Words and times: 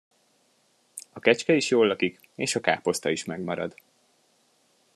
A 1.11 1.19
kecske 1.19 1.53
is 1.55 1.69
jóllakik 1.71 2.29
és 2.35 2.55
a 2.55 2.59
káposzta 2.59 3.09
is 3.09 3.25
megmarad. 3.25 3.75